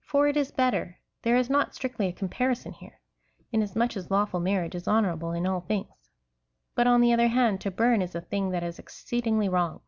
[0.00, 0.98] For it is better.
[1.22, 2.98] There is not strictly a comparison here,
[3.52, 5.94] inasmuch as lawful m,arriage is honourable in all things, (Heb.
[5.94, 6.74] xiii.
[6.74, 9.48] 4,) but, on the other hand, to burn is a thing that is ex ceedingly
[9.48, 9.82] wrong.